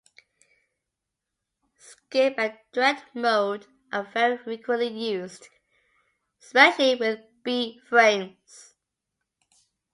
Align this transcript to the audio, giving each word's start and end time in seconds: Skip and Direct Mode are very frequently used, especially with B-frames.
Skip 1.77 2.33
and 2.39 2.57
Direct 2.73 3.13
Mode 3.13 3.67
are 3.91 4.09
very 4.11 4.35
frequently 4.35 4.87
used, 4.87 5.47
especially 6.41 6.95
with 6.95 7.19
B-frames. 7.43 8.73